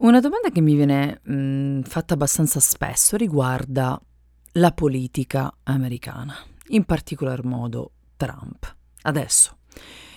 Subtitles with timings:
[0.00, 4.00] Una domanda che mi viene mh, mm, fatta abbastanza spesso riguarda
[4.52, 6.36] la politica americana,
[6.68, 8.76] in particolar modo Trump.
[9.02, 9.56] Adesso,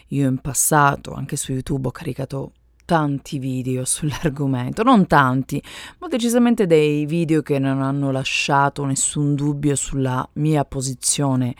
[0.09, 2.51] io in passato, anche su YouTube, ho caricato
[2.85, 5.59] tanti video sull'argomento, non tanti,
[5.97, 11.55] ma decisamente dei video che non hanno lasciato nessun dubbio sulla mia posizione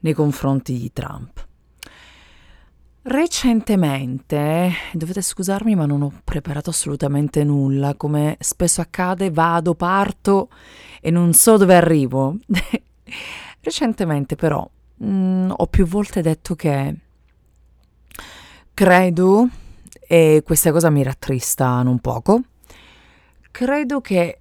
[0.00, 1.46] nei confronti di Trump.
[3.10, 10.48] Recentemente, dovete scusarmi ma non ho preparato assolutamente nulla, come spesso accade vado, parto
[11.00, 12.36] e non so dove arrivo.
[13.62, 14.64] Recentemente però
[14.98, 16.94] mh, mm, ho più volte detto che
[18.72, 19.48] credo,
[20.06, 22.42] e questa cosa mi rattrista non poco,
[23.50, 24.38] credo che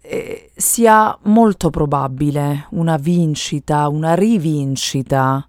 [0.00, 5.46] eh, sia molto probabile una vincita, una rivincita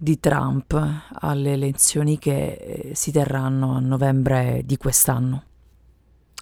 [0.00, 0.80] di Trump
[1.20, 5.42] alle elezioni che eh, si terranno a novembre di quest'anno.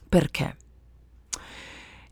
[0.06, 0.56] Perché?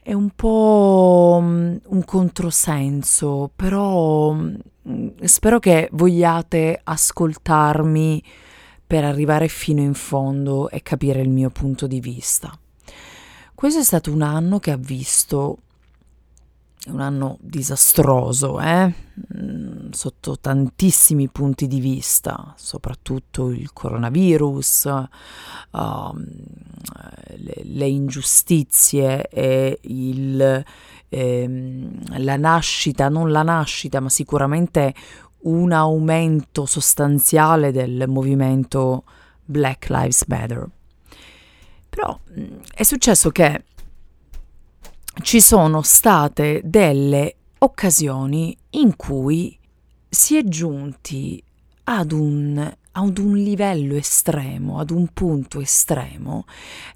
[0.00, 8.24] È un po' mm, un controsenso, però mm, spero che vogliate ascoltarmi
[8.86, 12.58] per arrivare fino in fondo e capire il mio punto di vista.
[13.54, 15.58] Questo è stato un anno che ha visto
[16.86, 18.92] un anno disastroso, eh?
[19.94, 24.84] Sotto tantissimi punti di vista, soprattutto il coronavirus,
[25.70, 25.78] uh,
[27.36, 30.64] le, le, ingiustizie e il,
[31.08, 34.92] ehm, la nascita, non la nascita, ma sicuramente
[35.42, 39.04] un aumento sostanziale del movimento
[39.44, 40.68] Black Lives Matter.
[41.88, 43.64] Però mm, è successo che
[45.22, 49.56] ci sono state delle occasioni in cui
[50.14, 51.42] si è giunti
[51.84, 56.44] ad un, ad un livello estremo, ad un punto estremo,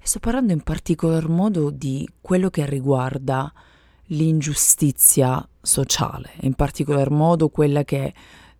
[0.01, 3.51] sto parlando in particolar modo di quello che riguarda
[4.07, 8.13] l'ingiustizia sociale, in particolar modo quella che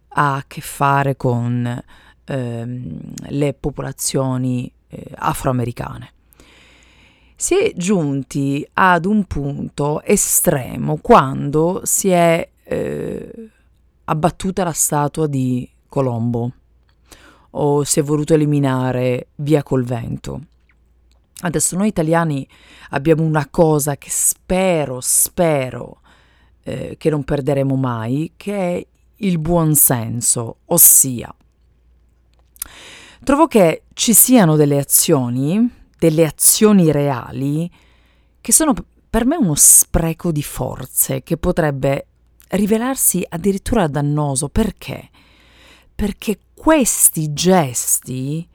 [0.10, 1.84] ha a che fare con
[2.26, 3.00] ehm,
[3.30, 6.14] le popolazioni eh, afroamericane.
[7.36, 13.50] Si è giunti ad un punto estremo quando si è eh,
[14.10, 16.52] abbattuta la statua di Colombo
[17.52, 20.42] o si è voluto eliminare via col vento.
[21.42, 22.48] Adesso noi italiani
[22.90, 26.02] abbiamo una cosa che spero, spero
[26.64, 28.88] eh, che non perderemo mai, che è
[29.22, 31.34] il buon senso, ossia
[33.24, 37.70] trovo che ci siano delle azioni delle azioni reali
[38.40, 38.74] che sono
[39.10, 42.08] per me uno spreco di forze che potrebbe
[42.50, 44.50] rivelarsi addirittura dannoso.
[44.50, 45.10] Perché?
[45.94, 48.48] Perché questi gesti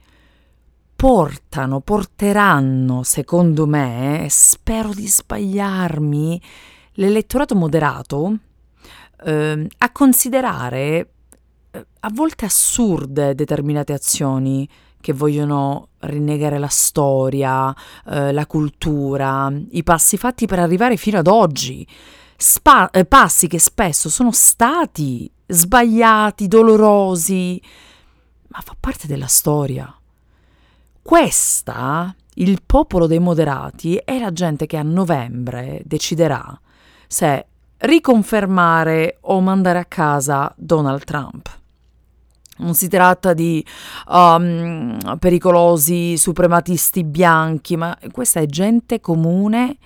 [0.95, 6.41] portano, porteranno, secondo me, spero di sbagliarmi,
[6.93, 8.37] l'elettorato moderato
[9.25, 11.09] eh, a considerare
[11.71, 14.67] eh, a volte assurde determinate azioni
[15.01, 17.75] che vogliono rinnegare la storia,
[18.07, 21.85] eh, la cultura, i passi fatti per arrivare fino ad oggi.
[22.37, 27.61] Spa- eh, passi che spesso sono stati sbagliati, dolorosi,
[28.47, 29.93] ma fa parte della storia.
[31.01, 36.59] Questa, il popolo dei moderati, è la gente che a novembre deciderà
[37.07, 37.45] se
[37.77, 41.59] riconfermare o mandare a casa Donald Trump.
[42.57, 43.63] Non si tratta di
[44.07, 49.77] um, pericolosi suprematisti bianchi, ma questa è gente comune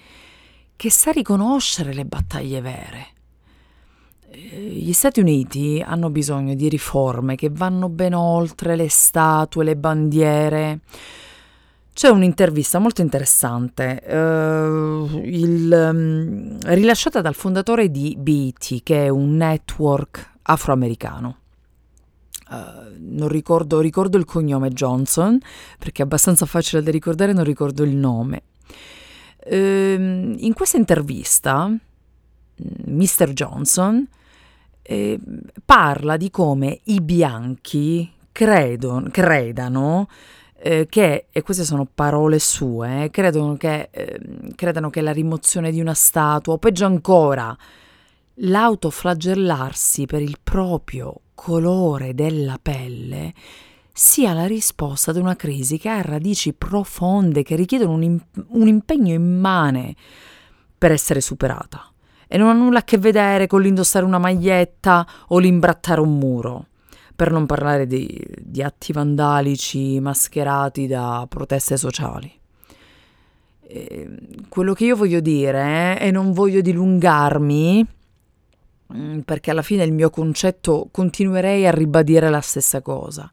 [0.79, 3.07] che sa riconoscere le battaglie vere.
[4.29, 9.75] Eh, gli Stati Uniti hanno bisogno di riforme che vanno ben oltre le statue, le
[9.75, 10.79] bandiere.
[11.91, 19.35] C'è un'intervista molto interessante, uh, il, um, rilasciata dal fondatore di BET, che è un
[19.35, 21.37] network afroamericano.
[22.49, 25.37] Uh, non ricordo, ricordo il cognome Johnson,
[25.77, 28.43] perché è abbastanza facile da ricordare, non ricordo il nome.
[29.45, 31.71] Uh, in questa intervista,
[32.85, 33.31] Mr.
[33.33, 34.07] Johnson
[34.81, 35.19] eh,
[35.63, 40.07] parla di come i bianchi credo, credano
[40.57, 44.19] eh, che, e queste sono parole sue, eh, credono che, eh,
[44.55, 47.55] credano che la rimozione di una statua, o peggio ancora,
[48.41, 53.33] l'autoflagellarsi per il proprio colore della pelle
[53.99, 58.17] sia la risposta ad una crisi che ha radici profonde che richiedono un,
[58.47, 59.93] un impegno immane
[60.77, 61.91] per essere superata
[62.25, 66.67] e non ha nulla a che vedere con l'indossare una maglietta o l'imbrattare un muro,
[67.13, 72.31] per non parlare di, di atti vandalici mascherati da proteste sociali.
[73.67, 74.09] eh,
[74.47, 77.85] quello che io voglio dire, eh, e non voglio dilungarmi,
[78.93, 83.29] mm, perché alla fine il mio concetto continuerei a ribadire la stessa cosa.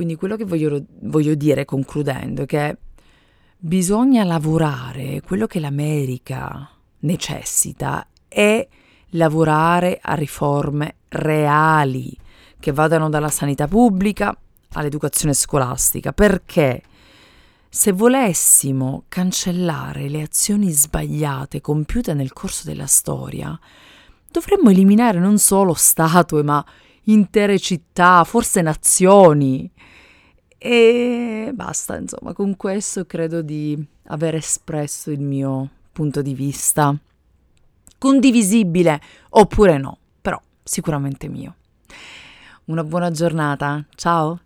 [0.00, 2.78] Quindi quello che voglio, voglio dire concludendo è che
[3.58, 6.70] bisogna lavorare, quello che l'America
[7.00, 8.66] necessita è
[9.10, 12.16] lavorare a riforme reali
[12.58, 14.34] che vadano dalla sanità pubblica
[14.72, 16.80] all'educazione scolastica, perché?
[17.68, 23.60] Se volessimo cancellare le azioni sbagliate compiute nel corso della storia,
[24.30, 26.64] dovremmo eliminare non solo statue, ma
[27.04, 29.70] intere città, forse nazioni.
[30.58, 36.94] E basta, insomma, con questo credo di aver espresso il mio punto di vista.
[37.98, 39.00] Condivisibile
[39.30, 41.54] oppure no, però sicuramente mio.
[42.64, 44.40] Una buona giornata, ciao!